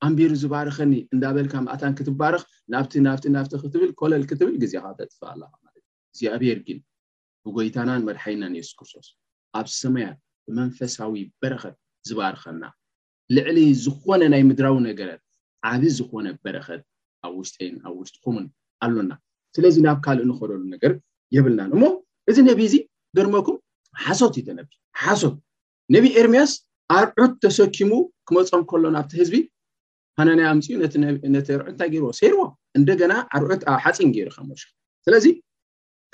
[0.05, 5.93] ኣንቢሩ ዝባርኸኒ እንዳበልካ ማእታን ክትባርኽ ናብቲ ናብቲ ናብቲ ክትብል ኮለል ክትብል ግዜካ ተጥፋ ኣላካ ማለትእዩ
[6.15, 6.79] እዚኣብየርግን
[7.45, 9.07] ብጎይታናን መድሓይናን የስክርሶስ
[9.59, 10.07] ኣብ ሰማያ
[10.47, 11.75] ብመንፈሳዊ በረከት
[12.09, 12.63] ዝባርኸና
[13.35, 15.23] ልዕሊ ዝኮነ ናይ ምድራዊ ነገራት
[15.71, 16.81] ዓብ ዝኮነ በረከት
[17.27, 18.45] ኣብ ውሽተይን ኣብ ውሽጥኩምን
[18.85, 19.11] ኣሎና
[19.55, 20.91] ስለዚ ናብ ካልእ ንክደሉ ነገር
[21.35, 21.83] የብልናን እሞ
[22.31, 22.75] እዚ ነቢይ እዚ
[23.19, 23.57] ደርመኩም
[24.05, 24.67] ሓሶት ይተነብ
[25.03, 25.35] ሓሶት
[25.95, 26.51] ነቢ ኤርምያስ
[26.95, 27.91] ኣርዑት ተሰኪሙ
[28.27, 29.35] ክመፆም ከሎን ኣብቲ ህዝቢ
[30.19, 30.73] ሃናንያ ምፅኡ
[31.33, 32.41] ነቲ ርዑት እንታይ ገርዎ ሰይርዎ
[32.77, 34.61] እንደገና ኣርዑት ኣብ ሓፂን ገይሩ ከመሽ
[35.05, 35.25] ስለዚ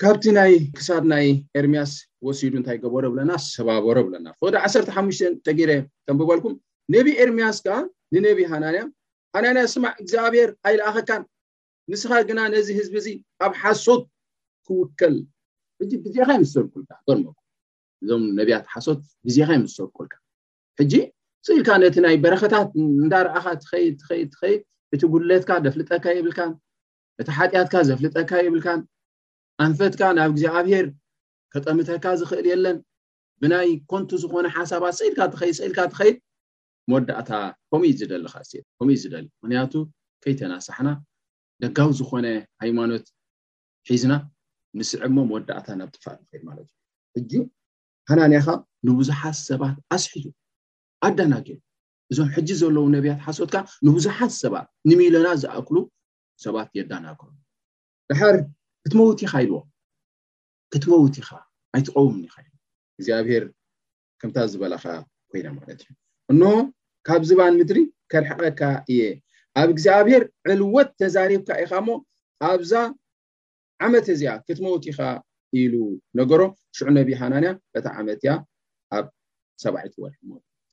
[0.02, 1.26] ካብቲ ናይ ክሳድ ናይ
[1.60, 1.92] ኤርምያስ
[2.26, 5.60] ወሲዱ እንታይ ገበሮ ብለና ሰባበሮ ብለና ፈደ ዓርተሓሙሽተ ተጌ
[6.06, 6.54] ተንብበልኩም
[6.94, 7.76] ነቢ ኤርምያስ ከዓ
[8.14, 8.82] ንነቢ ሃናንያ
[9.36, 11.22] ሃናንያ ስማዕ እግዚኣብሔር ኣይለኣኸካን
[11.92, 13.08] ንስኻ ግና ነዚ ህዝቢ እዚ
[13.46, 14.02] ኣብ ሓሶት
[14.66, 15.16] ክውከል
[15.80, 17.24] ሕጅ ግዜካ ይ ምስ ሰርኩልካ ርም
[18.02, 20.14] እዞም ነብያት ሓሶት ግዜካ ይ ምስ ሰርኩልካ
[20.80, 20.94] ሕጂ
[21.46, 22.68] ስእልካ ነቲ ናይ በረከታት
[23.02, 24.60] እንዳረኣኻ ትኸይድትኸድ ትኸይድ
[24.94, 26.52] እቲ ጉለትካ ደፍልጠካ የብልካን
[27.20, 28.80] እቲ ሓጢኣትካ ዘፍልጠካ የብልካን
[29.64, 30.86] ኣንፈትካ ናብ ግዜ ኣብሄር
[31.54, 32.78] ከጠምተካ ዝኽእል የለን
[33.42, 36.16] ብናይ ኮንቱ ዝኾነ ሓሳባት ስኢድካኸድስእልካ ትኸይድ
[36.90, 37.30] መወዳእታ
[37.70, 39.72] ከምእዩ ዝደሊካከም ዝደል ምክንያቱ
[40.24, 40.88] ከይተናሳሕና
[41.64, 42.26] ደጋዊ ዝኾነ
[42.64, 43.04] ሃይማኖት
[43.90, 44.12] ሒዝና
[44.78, 46.68] ንስዕ ሞ መወዳእታ ናብ ጥፋቅ ንኽይድ ማለት
[47.18, 47.30] እዩ ሕጂ
[48.10, 48.48] ሃናንያካ
[48.86, 50.26] ንብዙሓት ሰባት ኣስሕት
[51.06, 51.58] ኣዳናግብ
[52.12, 53.54] እዞም ሕጂ ዘለዉ ነቢያት ሓሶትካ
[53.86, 55.76] ንብዙሓት ሰባት ንሚለና ዝኣክሉ
[56.44, 57.30] ሰባት የዳናገር
[58.10, 58.36] ድሐር
[58.84, 59.56] ክትመውቲ ኢካ ኢልዎ
[60.72, 61.30] ክትመውቲ ኢካ
[61.76, 62.48] ኣይትቀውምኒ ኢካ ኢ
[62.96, 63.44] እግዚኣብሄር
[64.20, 64.84] ከምታ ዝበላካ
[65.30, 65.90] ኮይኖ ማለት እዩ
[66.32, 66.46] እንሆ
[67.06, 67.78] ካብ ዝባን ምድሪ
[68.12, 68.60] ከርሕቐካ
[68.92, 69.00] እየ
[69.60, 70.22] ኣብ እግዚኣብሄር
[70.54, 71.98] ዕልወት ተዛሪብካ ኢኻ ሞ
[72.42, 72.72] ካብዛ
[73.86, 75.00] ዓመት እዚኣ ክትመውቲካ
[75.62, 75.74] ኢሉ
[76.20, 76.40] ነገሮ
[76.78, 78.32] ሽዑ ነቢይ ሃናንያ እታ ዓመት እያ
[78.98, 79.06] ኣብ
[79.64, 80.16] ሰባዒት ወርሒ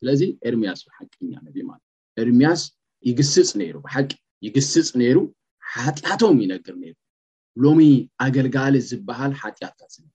[0.02, 1.84] ስለዚ ኤርምያስ ብሓቂ ኛ ነቢ ማለት
[2.24, 2.62] ኤርምያስ
[3.08, 4.10] ይግስፅ ነይሩ ብሓቂ
[4.46, 5.18] ይግስፅ ነይሩ
[5.74, 6.96] ሓጢያቶም ይነግር ነይሩ
[7.64, 7.82] ሎሚ
[8.26, 10.06] ኣገልጋሊ ዝበሃል ሓጢያትካ ዝር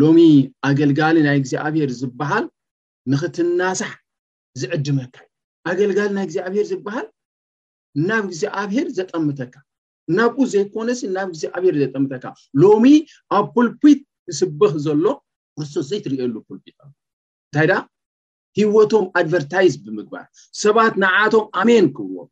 [0.00, 0.18] ሎሚ
[0.70, 2.44] ኣገልጋሊ ናይ እግዚኣብሄር ዝበሃል
[3.12, 3.92] ንክትናሳሕ
[4.60, 7.06] ዝዕድመካ ዩዩ ኣገልጋሊ ናይ እግዚኣብሄር ዝበሃል
[8.08, 9.54] ናብ እግዚኣብሄር ዘጠምተካ
[10.18, 12.24] ናብኡ ዘይኮነ ናብ እግዚኣብሄር ዘጠምተካ
[12.62, 12.84] ሎሚ
[13.38, 14.00] ኣብ ፑልፒት
[14.38, 15.06] ዝስብህ ዘሎ
[15.56, 17.74] ክርስቶስ ዘይ ትሪየሉ ፑልፒት እንታይ ደ
[18.60, 20.26] ሂወቶም ኣድቨርታይዝ ብምግባር
[20.62, 22.28] ሰባት ንዓቶም ኣሜን ክህብዎም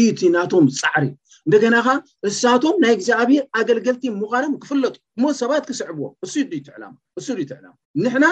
[0.00, 1.04] እዩቲ ናቶም ፃዕሪ
[1.46, 1.88] እንደገናካ
[2.28, 7.72] እሳቶም ናይ እግዚኣብሄር ኣገልገልቲ ምዃኖም ክፍለጥ ሞ ሰባት ክስዕብዎ ሱእሱ ዕላማ
[8.04, 8.24] ንሕና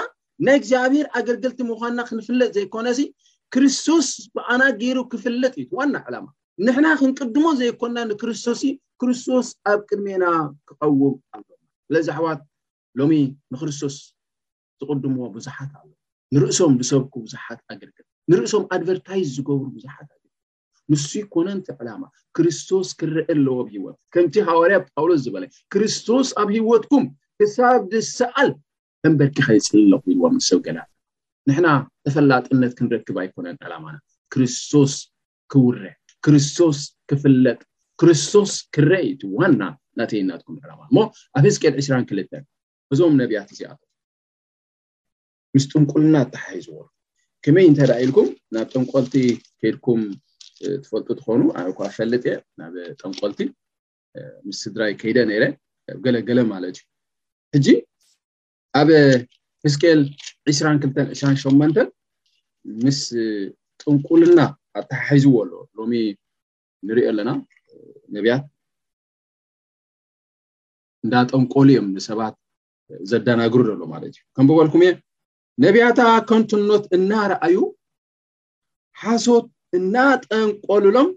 [0.46, 3.00] ናይ እግዚኣብሄር ኣገልገልቲ ምኳንና ክንፍለጥ ዘይኮነዚ
[3.54, 4.06] ክርስቶስ
[4.36, 6.26] ብኣና ገይሩ ክፍለጥ እዩ ዋና ዕላማ
[6.66, 8.62] ንሕና ክንቅድሞ ዘይኮና ንክርስቶስ
[9.02, 10.24] ክርስቶስ ኣብ ቅድሜና
[10.68, 11.62] ክቀውም ኣሎና
[11.94, 12.42] ለዛሕዋት
[13.00, 13.14] ሎሚ
[13.52, 13.96] ንክርስቶስ
[14.80, 15.88] ዝቅድምዎ ብዙሓት ኣሎ
[16.34, 20.30] ንርእሶም ዝሰብኩ ቡዙሓት ኣገርግር ንርእሶም ኣድቨርታይዝ ዝገብሩ ብዙሓት ኣገርግ
[20.92, 22.02] ንሱ ይኮነንቲ ዕላማ
[22.36, 27.04] ክርስቶስ ክርአ ኣለዎኣብ ሂወት ከምቲ ሃዋርያ ጳውሎስ ዝበለ ክርስቶስ ኣብ ሂወትኩም
[27.40, 28.50] ክሳብ ድሰኣል
[29.04, 30.78] መንበርክ ኸይፅል ኣለኩኢልዋ ምሰብ ገና
[31.50, 31.68] ንሕና
[32.06, 33.96] ተፈላጥነት ክንረክባ ይኮነን ዕላማና
[34.34, 34.94] ክርስቶስ
[35.54, 36.78] ክውርሕ ክርስቶስ
[37.12, 37.60] ክፍለጥ
[38.00, 39.62] ክርስቶስ ክርአ ዩቱ ዋና
[39.94, 40.98] እናተይናትኩም ዕላማ እሞ
[41.38, 42.44] ኣብ ህዝቄድ 2ክልተን
[42.94, 43.80] እዞም ነቢያት እዚኣቶ
[45.54, 46.78] ምስ ጥንቁልና ኣተሓሒዝዎሎ
[47.44, 49.14] ከመይ እንተዳ ኢልኩም ናብ ጠንቆልቲ
[49.60, 50.02] ከይድኩም
[50.82, 53.38] ትፈልጡ ትኮኑ ኣነኳ ፈልጥ እየ ናብ ጠንቆልቲ
[54.46, 55.44] ምስ ስድራይ ከይደ ነይረ
[56.04, 56.84] ገለገለ ማለት እዩ
[57.56, 57.66] ሕጂ
[58.80, 58.88] ኣብ
[59.66, 60.00] ህዝቅል
[60.52, 61.76] 2228መ
[62.84, 63.00] ምስ
[63.82, 64.40] ጥንቁልና
[64.80, 65.94] ኣተሓሒዝዎ ኣሎ ሎሚ
[66.88, 67.30] ንሪኦ ኣለና
[68.16, 68.44] ነብያት
[71.04, 72.34] እንዳ ጠንቆሉ እዮም ንሰባት
[73.10, 74.92] ዘዳናግሩ ዘሎ ማለት እዩ ከምብበልኩም እየ
[75.62, 77.56] ነብያታ ኮንትኖት እናረኣዩ
[79.02, 79.46] ሓሶት
[79.78, 81.08] እናጠንቆልሎም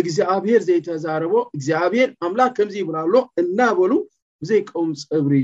[0.00, 3.92] እግዚኣብሔር ዘይተዛረቦ እግዚኣብሔር ኣምላክ ከምዚ ይብላ ኣሎ እናበሉ
[4.40, 5.34] ብዘይቀም ፀብሪ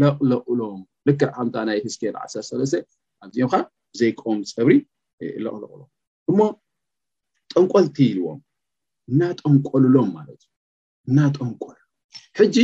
[0.00, 2.74] ለቕለቁሎም ልዕ ሓንታ ናይ ህስኬል 1ሰለስተ
[3.24, 3.56] ኣዚኦም ከ
[4.00, 4.74] ዘይቀም ፀብሪ
[5.44, 5.88] ለቕለቅሎም
[6.32, 6.38] እሞ
[7.52, 8.40] ጠንቆልቲኢልዎም
[9.10, 10.50] እናጠንቆልሎም ማለት እዩ
[11.10, 11.78] እናጠንቆል
[12.40, 12.56] ሕጂ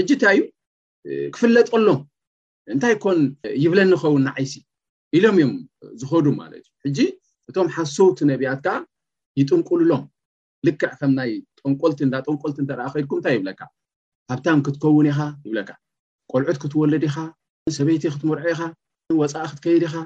[0.00, 0.46] እንታይ እዩ
[1.34, 2.00] ክፍለጠሎም
[2.72, 3.18] እንታይ ኮን
[3.64, 4.52] ይብለን ንኸውን ንዓይሲ
[5.16, 5.52] ኢሎም እዮም
[6.00, 6.98] ዝኸዱ ማለት እዩ ሕጂ
[7.48, 8.68] እቶም ሓሶውቲ ነቢኣትካ
[9.40, 10.04] ይጥንቁልሎም
[10.66, 13.60] ልክዕ ከም ናይ ጠንቆልቲ እንዳጠንቆልቲ እንተርኣ ከድኩም እንታይ ይብለካ
[14.30, 15.70] ካብታም ክትከውን ኢካ ይብለካ
[16.32, 17.16] ቆልዑት ክትወለድ ኢካ
[17.78, 18.62] ሰበይቲ ክትምርዖ ኢካ
[19.20, 19.96] ወፃኢ ክትከይድ ኢካ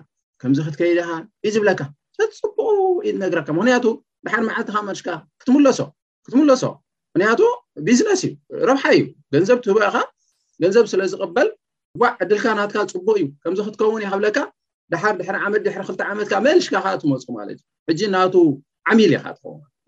[0.43, 1.11] ከምዚ ክትከይድ ኢኻ
[1.47, 1.81] እዩ ዝብለካ
[2.19, 2.69] ተትፅቡቅ
[3.07, 3.87] ኢ ነገረካ ምክንያቱ
[4.27, 5.07] ባሓር ማዓልትካ መሽካ
[5.41, 5.79] ክትምለሶ
[6.27, 6.63] ክትምለሶ
[7.15, 7.41] ምክንያቱ
[7.87, 8.33] ቢዝነስ እዩ
[8.71, 9.03] ረብሓ እዩ
[9.37, 9.97] ገንዘብ ትህቦ ኢካ
[10.63, 11.49] ገንዘብ ስለ ዝቕበል
[12.03, 14.39] ዋዕ ዕድልካ ናትካ ፅቡቅ እዩ ከምዚ ክትከውን ይ ክብለካ
[14.93, 18.17] ዳሓር ድሕሪ ዓመት ድሕሪ ክልተ ዓመትካ መልሽካ ካ ትመፁ ማለት እዩ ሕጂ ና
[18.91, 19.13] ዓሚል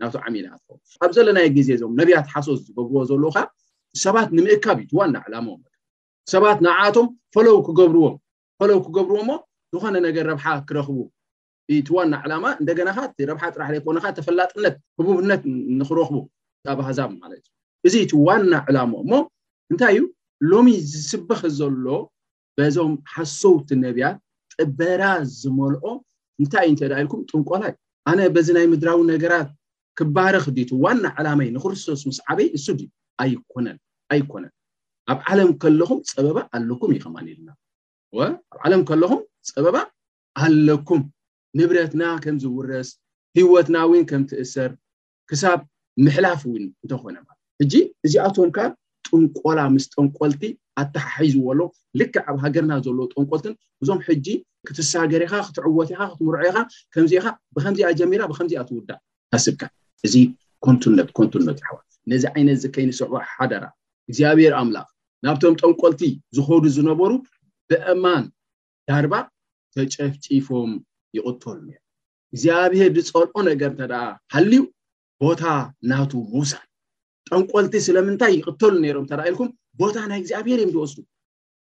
[0.01, 3.37] ና ዓሚል ትከው ኣብ ዘለናይ ግዜ ዞም ነብያት ሓሶስ ዝገብርዎ ዘለካ
[4.05, 5.49] ሰባት ንምእካብ እዩቲ ዋና ዕላማ
[6.33, 9.31] ሰባት ንብዓቶም ፈለው ክገብርዎለው ክገብርዎ ሞ
[9.75, 10.99] ዝኾነ ነገር ረብሓ ክረኽቡ
[11.75, 12.99] እቲ ዋና ዕላማ እንደገናካ
[13.31, 15.43] ረብሓ ጥራሕዘይኮነካ ተፈላጥነት ህቡብነት
[15.81, 16.17] ንክረኽቡ
[16.73, 17.45] ኣብ ኣሃዛብ ማለት
[17.87, 19.15] እዩ እዚ እቲ ዋና ዕላማ ሞ
[19.73, 20.01] እንታይእዩ
[20.49, 21.87] ሎሚ ዝስበኽ ዘሎ
[22.59, 24.17] በዞም ሓሶውቲ ነቢያት
[24.55, 25.03] ጥበራ
[25.41, 25.85] ዝመልዖ
[26.43, 27.73] እንታይ ዩ እንተዳ ኢልኩም ጥንቆላይ
[28.11, 29.49] ኣነ በዚ ናይ ምድራዊ ነገራት
[29.99, 32.89] ክባረክዲቱ ዋና ዓላማይ ንክርስቶስ ምስ ዓበይ ንሱ ድዩ
[33.25, 34.53] ኣይኮነንኣይኮነን
[35.13, 37.51] ኣብ ዓለም ከለኩም ፀበባ ኣለኩም እይከማኒኢልና
[38.19, 38.21] ወ
[38.53, 39.21] ኣብ ዓለም ከለኹም
[39.53, 39.77] ፀበባ
[40.47, 41.03] ኣለኩም
[41.59, 42.89] ንብረትና ከምዝውረስ
[43.39, 44.71] ሂወትና እዊን ከም ትእሰር
[45.31, 45.61] ክሳብ
[46.05, 47.27] ምሕላፍ እውን እንተኮነማ
[47.61, 47.75] ሕጂ
[48.07, 48.67] እዚኣቶም ከዓ
[49.11, 50.43] ጥንቆላ ምስ ጠንቆልቲ
[50.81, 51.61] ኣተሓሒዙዎሎ
[52.01, 54.27] ልክዕ ኣብ ሃገርና ዘለ ጠንቆልትን እዞም ሕጂ
[54.69, 56.59] ክትሳገር ኢካ ክትዕወት ኢካ ክትምርዖ ኢካ
[56.95, 59.01] ከምዚኢካ ብከምዚኣ ጀሚራ ብከምዚኣ ትውዳእ
[59.33, 59.63] ካስብካ
[60.09, 60.15] እዚ
[60.67, 61.77] ኮንትነት ኮንትነት ዕዋ
[62.13, 63.65] ነዚ ዓይነት ዘከይኒ ሰዕ ሓደራ
[64.11, 64.89] እግዚኣብሔር ኣምላኽ
[65.27, 66.03] ናብቶም ጠንቆልቲ
[66.37, 67.13] ዝኸዱ ዝነበሩ
[67.71, 68.25] ብእማን
[68.91, 69.15] ዳርባ
[69.77, 70.71] ተጨፍጪፎም
[71.17, 71.79] ይቅተሉ ዝኒ
[72.33, 73.95] እግዚኣብሄር ዲፀልዖ ነገር እንተ ደ
[74.35, 74.61] ሃልዩ
[75.23, 75.43] ቦታ
[75.91, 76.65] ናቱ ምውሳእ
[77.29, 79.49] ጠንቆልቲ ስለምንታይ ይቅተሉ ነሮም ተራኢልኩም
[79.81, 80.93] ቦታ ናይ እግዚኣብሄር እዮም ድወስ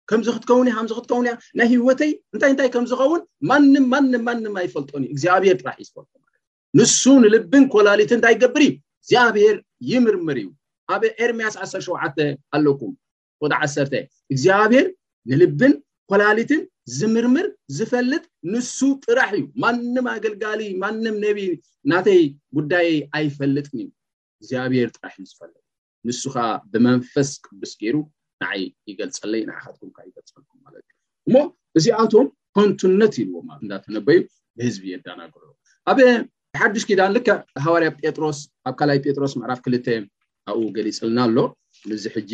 [0.09, 5.03] ከምዚ ክትከውን እያ ከምዚ ክትከውን እ ናይ ህወተይ እንታይ እንታይ ከምዝኸውን ማንም ንም ንም ኣይፈልጦን
[5.07, 6.37] ዩ እግዚኣብሄር ጥራሕ እዩ ዝፈልጦ ለት
[6.79, 9.55] ንሱ ንልብን ኮላሊትን እንታይ ይገብር ዩ እግዚኣብሄር
[9.91, 10.47] ይምርምር እዩ
[10.93, 12.19] ኣብ ኤርምያስ 1ሸተ
[12.57, 12.93] ኣለኩም
[13.45, 13.75] ወታ ዓሰ
[14.33, 14.85] እግዚኣብሔር
[15.31, 15.73] ንልብን
[16.11, 16.61] ኮላሊትን
[16.97, 21.39] ዝምርምር ዝፈልጥ ንሱ ጥራሕ እዩ ማንም ኣገልጋሊ ማንም ነቢ
[21.91, 22.21] ናተይ
[22.59, 23.87] ጉዳይ ኣይፈልጥን እዩ
[24.39, 25.63] እግዚኣብሔር ጥራሕ ዝፈለጥ
[26.07, 27.95] ንሱ ከዓ ብመንፈስ ቅብስ ገይሩ
[28.41, 30.95] ንዓይ ይገልፀለ ንዓይካትኩም ካ ይገልፀልኩም ማለት እዩ
[31.29, 31.35] እሞ
[31.77, 34.19] እዚኣቶም ኮንትነት ኢልዎም እዳተነበዩ
[34.57, 35.43] ብህዝቢ እየዳናግዕ
[35.91, 35.99] ኣበ
[36.59, 37.27] ሓዱሽ ኪዳን ልከ
[37.65, 39.87] ሃዋርያት ጴጥሮስ ኣብ ካልኣይ ጴጥሮስ መዕራፍ ክልተ
[40.51, 41.37] ኣብኡ ገሊፅልና ኣሎ
[41.89, 42.31] ንዚ ሕጂ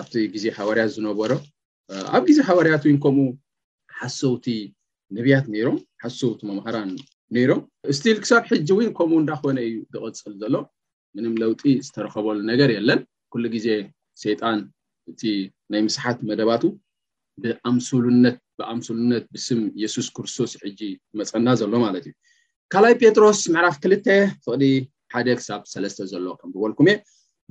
[0.00, 1.32] ኣብቲ ግዜ ሃዋርያት ዝነበሮ
[2.16, 3.26] ኣብ ግዜ ሃዋርያት ወይ ከምኡ
[4.00, 4.46] ሓሶውቲ
[5.16, 6.90] ነብያት ነይሮም ሓሰውቲ መምሃራን
[7.36, 7.60] ነይሮም
[7.92, 10.54] እስትል ክሳብ ሕጂ ወ ከምኡ እንዳኮነ እዩ ዝቀፅል ዘሎ
[11.16, 13.00] ምንም ለውጢ ዝተረከበሉ ነገር የለን
[13.32, 13.66] ኩሉ ግዜ
[14.24, 14.58] ሰይጣን
[15.10, 15.20] እቲ
[15.72, 16.62] ናይ ምስሓት መደባቱ
[17.42, 22.14] ብኣምብኣምሱሉነት ብስም የሱስ ክርስቶስ ዕጂ ዝመፀና ዘሎ ማለት እዩ
[22.72, 23.92] ካላይ ጴጥሮስ መዕራፍ 2ል
[24.44, 24.64] ፍቅሊ
[25.18, 26.96] 1ደ ክሳብ 3ለስተ ዘሎ ከምዝበልኩም እየ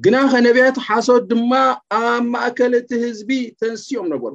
[0.06, 1.52] ግና ከነብያት ሓሶት ድማ
[2.00, 4.34] ኣብ ማእከል እቲ ህዝቢ ተንስትኦም ነበሩ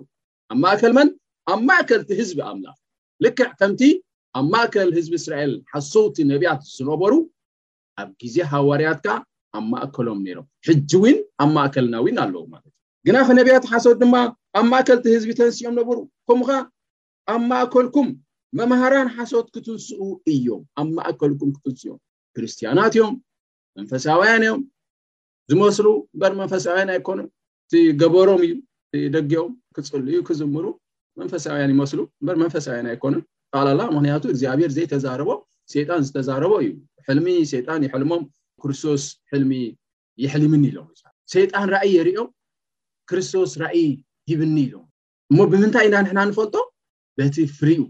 [0.52, 1.09] ኣብ ማእከል መን
[1.52, 2.78] ኣብ ማእከል ቲ ህዝቢ ኣምላኽ
[3.24, 3.83] ልክዕ ከምቲ
[4.40, 7.12] ኣብ ማእከል ህዝቢ እስራኤል ሓሶውቲ ነቢያት ዝነበሩ
[8.00, 9.16] ኣብ ግዜ ሃዋርያት ከዓ
[9.56, 14.14] ኣብ ማእከሎም ነይሮም ሕጂ እውን ኣብ ማእከልና እውን ኣለዉ ማለት እዩ ግና ክነቢያት ሓሶት ድማ
[14.58, 15.96] ኣብ ማእከልቲ ህዝቢ ተንስኦም ነብሩ
[16.28, 16.58] ከምኡ ከዓ
[17.34, 18.08] ኣብ ማእከልኩም
[18.58, 20.00] መምሃራን ሓሶት ክትንስኡ
[20.34, 21.98] እዮም ኣብ ማእከልኩም ክትንስዮም
[22.36, 23.14] ክርስትያናት እዮም
[23.78, 24.62] መንፈሳውያን እዮም
[25.50, 27.28] ዝመስሉ እንበር መንፈሳውያን ኣይኮኑን
[27.66, 28.54] እቲገበሮም እዩ
[29.16, 30.66] ደጊኦም ክፅል ዩ ክዝምሩ
[31.22, 33.22] መንፈሳውያን ይመስሉ በር መንፈሳውያን ኣይኮኑን
[33.54, 35.40] ካላላ ምክንያቱ እግዚኣብሔር ዘይተዛረቦም
[35.72, 36.70] ሸይጣን ዝተዛረቦ እዩ
[37.06, 37.26] ሕልሚ
[37.66, 38.22] ጣን ይሕልሞም
[38.62, 39.02] ክርስቶስ
[39.33, 39.52] ሕልሚ
[40.24, 40.88] የሕሊምኒ ኢሎም
[41.35, 42.28] ሰይጣን ራእይ የርኦም
[43.11, 43.87] ክርስቶስ ራእይ
[44.30, 44.85] ሂብኒ ኢሎም
[45.33, 46.56] እሞ ብምንታይ ኢና ንሕና ንፈልጦ
[47.18, 47.80] በቲ ፍርኡ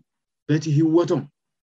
[0.50, 1.22] በቲ ህወቶም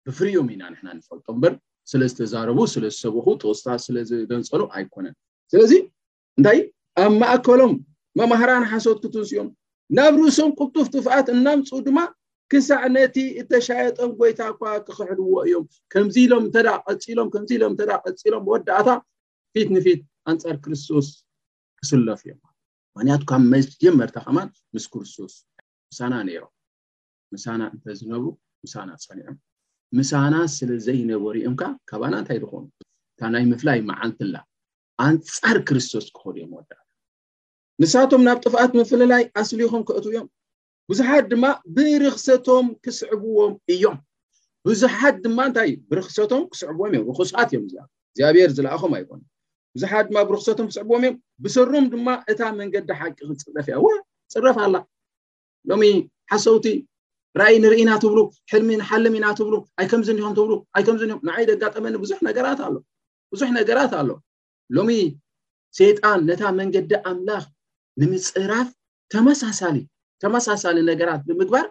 [0.08, 1.54] ብፍርዮም ኢና ንሕና ንፈልጦ እምበር
[1.92, 5.16] ስለ ዝተዛረቡ ስለዝሰብኩ ጦቅስታት ስለዝደንፀሉ ኣይኮነን
[5.52, 5.74] ስለዚ
[6.38, 6.60] እንታይ
[7.04, 7.74] ኣብ ማእከሎም
[8.20, 9.50] መማህራን ሓሶት ክትንስኦም
[10.00, 11.98] ናብ ርእሶም ቁጡፍ ትፍኣት እናምፁ ድማ
[12.54, 15.64] ክሳዕ ነቲ እተሻየጠን ጎይታ እኳ ክክሕልዎ እዮም
[15.94, 18.90] ከምዚ ኢሎም እንተዳ ቀፂሎምከምዚኢሎም ተ ቀፂሎም ወዳእታ
[19.54, 21.08] ፊት ንፊት ኣንፃር ክርስቶስ
[21.80, 22.38] ክስለፍ እዮም
[22.96, 25.34] ምክንያቱ ካብ መጀ መርተኸማን ምስ ክርስቶስ
[25.92, 26.54] ምሳና ነሮም
[27.36, 28.26] ምሳና እንተዝነብ
[28.66, 29.38] ምሳና ፀኒዖም
[30.02, 32.64] ምሳና ስለዘይነበሩ እዮም ካ ካብና እንታይ ዝኮኑ
[33.14, 34.36] እታ ናይ ምፍላይ መዓንትላ
[35.08, 36.80] ኣንፃር ክርስቶስ ክኮሉ እዮም ወዳእታ
[37.82, 40.30] ንሳቶም ናብ ጥፍኣት ምፍላላይ ኣስሊኩም ክእት እዮም
[40.92, 43.98] ብዙሓት ድማ ብርኽሰቶም ክስዕብዎም እዮም
[44.68, 47.78] ብዙሓት ድማ እንታይ ብርክሰቶም ክስዕብዎም እዮም ክሱት እዮም እ
[48.14, 49.20] እግዚኣብሔር ዝለኣኹም ኣይኮኑ
[49.76, 53.88] ቡዙሓት ድማ ብርክሰቶም ክስዕብዎም እዮም ብሰሩም ድማ እታ መንገዲ ሓቂ ክፅረፍ እያ ዋ
[54.34, 54.76] ፅረፍ ኣላ
[55.70, 55.84] ሎሚ
[56.34, 56.68] ሓሰውቲ
[57.42, 58.20] ራይ ንርኢና ትብሉ
[58.52, 62.38] ሕልሚ ንሓልም ኢናትብሉ ኣይ ከምዚ እኒሆም ትብ ኣይከም ም ንዓይ ደጋጠመኒ ዙሕ ነት
[63.30, 64.10] ኣብዙሕ ነገራት ኣሎ
[64.78, 64.90] ሎሚ
[65.78, 67.44] ሸይጣን ነታ መንገዲ ኣምላኽ
[68.02, 68.68] ንምፅራፍ
[69.14, 69.76] ተመሳሳሊ
[70.24, 71.66] ተመሳሳሊ ነገራት ብምግባር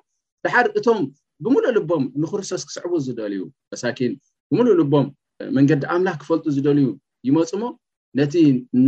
[0.45, 0.99] ድሓር እቶም
[1.45, 3.41] ብምሉእ ልቦም ንክርሶስ ክስዕቡ ዝደልዩ
[3.73, 4.13] መሳኪን
[4.51, 5.07] ብምሉእልቦም
[5.57, 6.87] መንገዲ ኣምላኽ ክፈልጡ ዝደልዩ
[7.29, 7.65] ይመፁ ሞ
[8.19, 8.35] ነቲ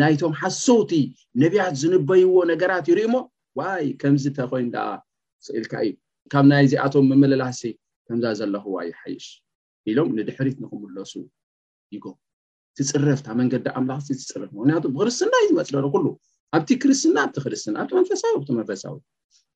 [0.01, 0.93] ናይቶም ሓሶውቲ
[1.43, 3.17] ነብያት ዝንበይዎ ነገራት ይርኢ ሞ
[3.61, 4.91] ዋይ ከምዚ ተኮይኑ ዳኣ
[5.47, 5.93] ስኢልካ እዩ
[6.33, 7.63] ካብ ናይ ዚኣቶም መምልላሲ
[8.07, 9.27] ከምዛ ዘለኹዋ ይሓይሽ
[9.91, 11.13] ኢሎም ንድሕሪት ንክምለሱ
[11.95, 12.17] ይጎም
[12.79, 16.07] ትፅርፍታብ መንገዲ ኣምላኽ ትፅርፍ ምክንያቱ ብክርስስናይ ዝመፅደሩ ኩሉ
[16.57, 18.97] ኣብቲ ክርስትና ኣብቲ ክርስት ኣብቲ መንፈሳዊ መንፈሳዊ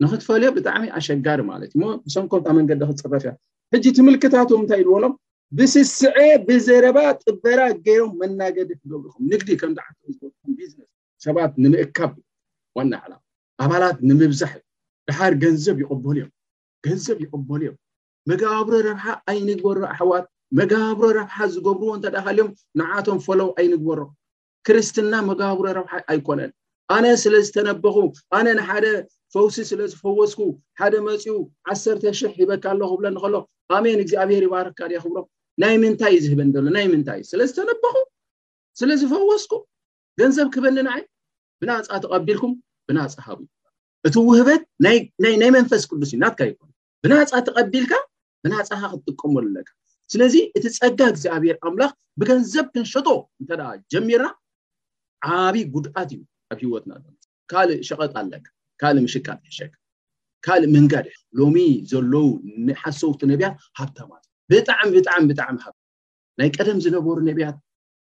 [0.03, 3.33] ንክትፈልዮ ብጣዕሚ ኣሸጋሪ ማለት እዩ ሞ ብሰምከምመንገዲ ክትፅረፍ ያ
[3.75, 5.13] ሕጂ ትምልክታትም እንታይ ዝዎሎም
[5.59, 6.17] ብስስዐ
[6.49, 10.85] ብዘረባ ጥበራ ገይሮም መናገዲ ገብኹም ንግዲ ከምዝነስ
[11.27, 12.13] ሰባት ንምእካብ
[12.79, 13.05] ዋናዕ
[13.67, 14.61] ኣባላት ንምብዛሕዩ
[15.11, 16.33] ድሓር ገንዘብ ይበል እዮም
[16.87, 17.77] ገንዘብ ይቅበል እዮም
[18.33, 20.27] መጋብሮ ረብሓ ኣይንግበሮ ኣሕዋት
[20.61, 24.01] መጋብሮ ረብሓ ዝገብርዎ እንተዳሃልዮም ንብዓቶም ፈለው ኣይንግበሮ
[24.67, 26.53] ክርስትና መጋብሮ ረብሓ ኣይኮነን
[26.95, 27.97] ኣነ ስለ ዝተነበኹ
[28.37, 28.85] ኣነ ንሓደ
[29.35, 30.41] ፈውሲ ስለ ዝፈወስኩ
[30.81, 31.35] ሓደ መፅኡ
[31.73, 33.35] ዓሰተ ሽሕ ሂበካ ኣለ ክብሎ ንከሎ
[33.77, 35.19] ኣመን እግዚኣብሄር ይባህርካድክብሮ
[35.63, 37.95] ናይ ምንታይ እዩ ዝህበ ሎ ናይ ምንታይእ ስለ ዝተነብኩ
[38.81, 39.53] ስለዝፈወስኩ
[40.23, 41.03] ገንዘብ ክህበኒንዓይ
[41.61, 42.55] ፍናፃ ተቀቢልኩም
[42.87, 43.27] ፍናፀሃ
[44.09, 46.71] እቲ ውህበት ናይ መንፈስ ቅዱስ እዩ ናትካ ይኮን
[47.05, 47.93] ፍናፃ ተቀቢልካ
[48.43, 49.71] ፍናፃካ ክትጥቀመሉለካ
[50.13, 53.09] ስለዚ እቲ ፀጋ እግዚኣብሔር ኣምላኽ ብገንዘብ ክንሸጥ
[53.41, 53.51] እንተ
[53.93, 54.23] ጀሚራ
[55.35, 58.33] ዓብይ ጉድኣት እዩ ኣብ ሂወትናካልእ ሸቀጣ ኣለ
[58.81, 59.69] ካልእ ምሽካ ሸ
[60.47, 61.07] ካልእ መንጋዴ
[61.39, 61.57] ሎሚ
[61.91, 62.27] ዘለው
[62.67, 65.57] ንሓሰውቲ ነቢያት ሃብማት ብጣዕሚ ብጣዕሚ ብጣዕሚ
[66.39, 67.57] ናይ ቀደም ዝነበሩ ነቢያት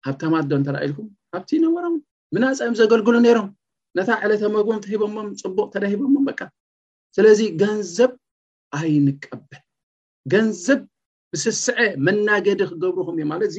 [0.05, 1.95] ሃብታማዶ እተራ ኢልኩም ሃብቲ ነበሮም
[2.35, 3.47] ምናፃዮም ዘገልግሉ ነይሮም
[3.97, 6.39] ነታ ዕለተ መጎን ተሂቦሞም ፅቡቅ ተዳሂቦሞም በቃ
[7.15, 8.11] ስለዚ ገንዘብ
[8.79, 9.63] ኣይንቀበል
[10.33, 10.79] ገንዘብ
[11.33, 13.57] ብስስዐ መናገዲ ክገብርኩም እዮም ማለት እዚ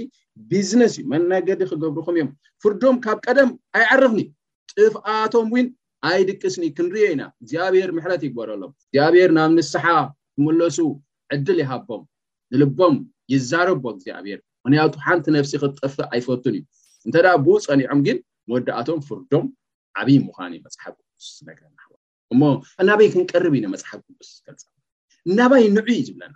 [0.53, 2.31] ብዝነስ እዩ መናገዲ ክገብርኩም እዮም
[2.65, 4.19] ፍርዶም ካብ ቀደም ኣይዓርፍኒ
[4.71, 5.67] ጥፍኣቶም እውን
[6.09, 9.85] ኣይ ድቂ ስኒ ክንርኦ ኢና እግዚኣብሔር ምሕረት ይግበረሎም እግዚኣብሔር ናብ ንስሓ
[10.35, 10.79] ክመለሱ
[11.35, 12.03] ዕድል ይሃቦም
[12.59, 12.97] ንልቦም
[13.33, 16.65] ይዛረቦ እግዚኣብሔር ምክንያቱ ሓንቲ ነፍሲ ክትጠፍእ ኣይፈትን እዩ
[17.07, 18.19] እንተደ ብኡ ፀኒዖም ግን
[18.51, 19.47] መወዳኣቶም ፍርዶም
[20.01, 22.45] ዓብይ ምኳኑ መፅሓፍ ጉስ ነገርናሞ
[22.83, 24.33] እናበይ ክንቀርብ ኢ መፅሓፍ ስ
[24.65, 24.71] ፃ
[25.31, 26.35] እናባይ ንዑ እዩ ዝብለና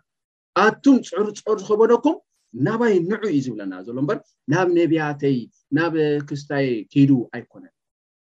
[0.65, 2.17] ኣቱን ፅዕርፅዕር ዝክበደኩም
[2.57, 4.19] እናባይ ንዑ እዩ ዝብለና ዘሎ እምበር
[4.55, 5.39] ናብ ነብያተይ
[5.79, 5.95] ናብ
[6.29, 7.73] ክርስታይ ከዱ ኣይኮነን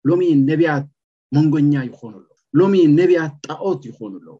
[0.08, 0.84] ሎሚ ነብያት
[1.36, 2.24] መንጎኛ ይኮኑ ኣለ
[2.60, 4.36] ሎሚ ነብያት ጣኦት ይኮኑ ኣለው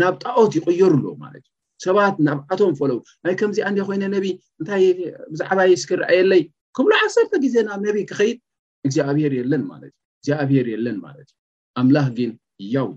[0.00, 4.26] ናብ ጣኦት ይቅየሩ ኣለ ማለት እዩ ሰባት ናብ ኣቶም ፈለው ናይ ከምዚኣ እንደ ኮይነ ነቢ
[4.60, 4.84] እንታይ
[5.32, 6.42] ብዛዕባ ይስክረኣ የለይ
[6.76, 8.38] ክብሉ ዓሰርተ ግዜ ናብ ነቢይ ክኸይድ
[8.86, 12.30] እግዚኣብሔር የለን ማትእ እግኣብሄር የለን ማለት እዩ ኣምላኽ ግን
[12.64, 12.88] እያው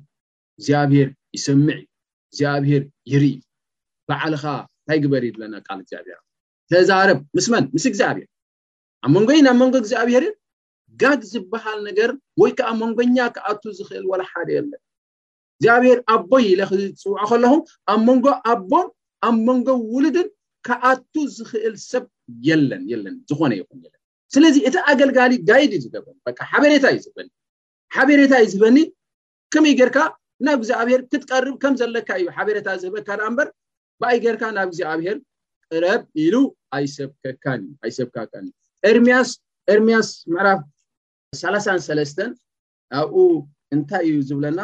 [0.57, 1.79] እግዚኣብሄር ይሰምዕ
[2.31, 2.83] እግዚኣብሄር
[3.13, 3.33] ይርኢ
[4.09, 4.45] ባዓልኻ
[4.81, 6.19] እንታይ ግበር ድለና ካል እግዚኣብሄር
[6.71, 8.29] ተዛረብ ምስመን ምስ እግዚኣብሔር
[9.05, 10.31] ኣብ መንጎይ ናብ መንጎ እግዚኣብሄር እ
[11.01, 12.09] ጋግ ዝበሃል ነገር
[12.41, 14.75] ወይ ከዓ መንጎኛ ከኣቱ ዝኽእል ወላ ሓደ የለን
[15.57, 17.61] እግዚኣብሄር ኣቦ ኢ ለ ክፅውዖ ከለኩም
[17.93, 18.71] ኣብ መንጎ ኣቦ
[19.27, 20.27] ኣብ መንጎ ውሉድን
[20.67, 22.05] ካኣቱ ዝክእል ሰብ
[22.47, 23.99] የለን የለን ዝኾነ ይኹን ለን
[24.35, 26.05] ስለዚ እቲ ኣገልጋሊ ጋይዲ ዝገብ
[26.51, 27.29] ሓበሬታ እዩ ዝህበኒ
[27.95, 28.77] ሓበሬታ ዩ ዝህበኒ
[29.55, 29.97] ከምይ ጌርካ
[30.45, 33.47] ናብ እግዚኣብሄር ክትቀርብ ከም ዘለካ እዩ ሓበሬታ ዝህበካ ዳኣ ምበር
[34.01, 35.17] በኣይ ገርካ ናብ እግዚኣብሄር
[35.71, 36.35] ቅረብ ኢሉ
[36.77, 38.49] ኣይሰኣይሰብካካእዩ
[38.95, 40.61] ርያስርምያስ ምዕላፍ
[41.41, 42.31] 3ሳንሰለስተን
[42.99, 43.17] ኣብኡ
[43.75, 44.61] እንታይ እዩ ዝብለና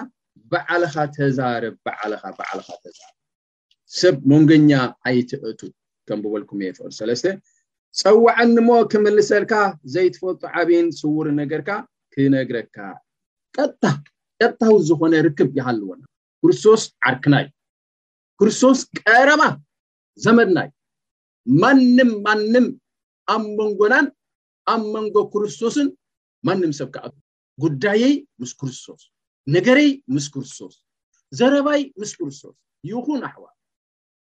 [0.52, 3.16] በዓልኻ ተዛርብ በዓልኻ በዓልኻ ተዛርብ
[4.00, 4.72] ሰብ መንጎኛ
[5.10, 5.62] ኣይትአቱ
[6.10, 7.34] ከም ብበልኩም እ ሰ
[8.00, 9.54] ፀዋዐኒ ሞ ክምልሰልካ
[9.94, 11.70] ዘይትፈልጡ ዓብይን ስውሪ ነገርካ
[12.14, 12.76] ክነግረካ
[13.56, 13.84] ቀጥታ
[14.42, 16.02] ቀጥታዊ ዝኾነ ርክብ ይሃልወና
[16.44, 17.48] ክርስቶስ ዓርክናይ
[18.42, 19.44] ክርስቶስ ቀረማ
[20.26, 20.70] ዘመድናይ
[21.62, 22.68] ማንም ማንም
[23.36, 24.06] ኣብ መንጎናን
[24.74, 25.88] ኣብ መንጎ ክርስቶስን
[26.48, 27.06] ማንም ሰብከዓ
[27.64, 29.02] ጉዳየይ ምስ ክርስቶስ
[29.56, 30.76] ነገረይ ምስ ክርስቶስ
[31.40, 32.56] ዘረባይ ምስ ክርስቶስ
[32.90, 33.56] ይኹን ኣሕዋት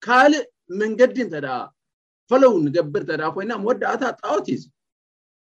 [0.06, 0.44] ካልእ
[0.82, 1.48] መንገዲ እንተደ
[2.30, 4.64] ፈለው ንገብር እተ ኮይና መወዳእታ ጣኦት እዩዚ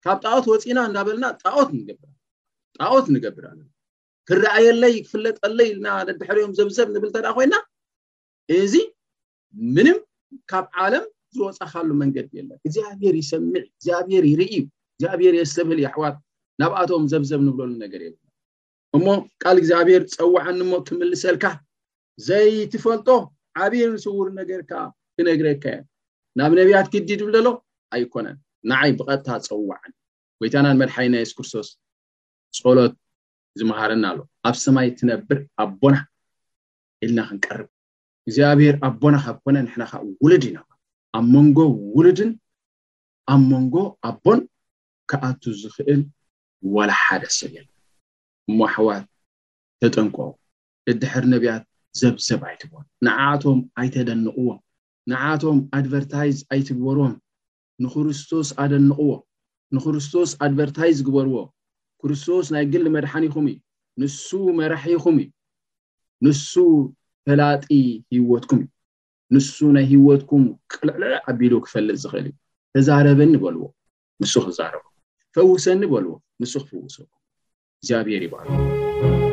[0.04, 3.60] ካብ ጣዖት ወፂና እንዳበልና ጣት ርጣኦት ንገብር ኣለ
[4.28, 7.54] ክንረኣየለይ ክፍለጠለይ ኢልና ለድሕሪዮም ዘብዘብ ንብል ተ ኮይና
[8.60, 8.74] እዚ
[9.76, 9.98] ምንም
[10.50, 11.04] ካብ ዓለም
[11.36, 14.48] ዝወፃካሉ መንገዲ የለን እግዚኣብሔር ይሰሚዕ እዚኣብሔር ይርኢ
[14.96, 16.16] እግዚኣብሔር እየዝተብህል ኣሕዋት
[16.60, 18.10] ናብኣቶም ዘብዘብ እንብለሉ ነገር የ
[18.96, 19.06] እሞ
[19.42, 21.44] ካል እግዚኣብሄር ፀዋዕን ሞ ክምልሰልካ
[22.26, 23.08] ዘይትፈልጦ
[23.64, 24.72] ዓብይ ንስውር ነገርካ
[25.16, 25.82] ብነግረካ እዮ
[26.38, 27.46] ናብ ነቢያት ክዲድብለሎ
[27.94, 28.36] ኣይኮነን
[28.70, 29.92] ንዓይ ብቐጥታ ፀዋዕን
[30.42, 31.68] ወይታናን መድሓይ ናይ ሱ ክርስቶስ
[32.62, 32.94] ፀሎት
[33.60, 35.96] ዝምሃርና ኣሎ ኣብ ሰማይ ትነብር ኣቦና
[37.04, 37.68] ኢልና ክንቀርብ
[38.26, 39.92] እግዚኣብሄር ኣቦና ካብኮነ ንሕናካ
[40.24, 40.58] ውሉድ ኢና
[41.18, 41.58] ኣብ መንጎ
[41.96, 42.30] ውሉድን
[43.32, 43.74] ኣብ መንጎ
[44.08, 44.40] ኣቦን
[45.10, 46.02] ክኣቱ ዝክእል
[46.74, 47.62] ዋላ ሓደ ሰብ የ
[48.50, 49.04] እሞ ኣሕዋት
[49.82, 50.26] ተጠንቁዖ
[50.90, 51.64] እድሕር ነቢያት
[52.00, 54.48] ዘብዘብ ኣይትበሉ ንዓቶም ኣይተደንቅዎ
[55.10, 57.14] ንዓቶም ኣድቨርታይዝ ኣይትግበርዎም
[57.84, 59.10] ንክርስቶስ ኣደንቅዎ
[59.76, 61.36] ንክርስቶስ ኣድቨርታይዝ ግበርዎ
[62.02, 63.56] ክርስቶስ ናይ ግሊ መድሓኒኹም እዩ
[64.02, 65.30] ንሱ መራሒኩም እዩ
[66.26, 66.52] ንሱ
[67.26, 67.64] ፈላጢ
[68.14, 68.70] ሂወትኩም እዩ
[69.36, 72.36] ንሱ ናይ ሂወትኩም ቅልዕዕ ዓቢሉ ክፈልጥ ዝኽእል እዩ
[72.76, 73.62] ተዛረብን በልዎ
[74.22, 74.84] ንሱ ክዛረቡ
[75.36, 77.12] ፈውሰኒ በልዎ ንስክ ፈውሰኩም
[77.82, 79.30] እግዚኣብሔር ይባሃሉ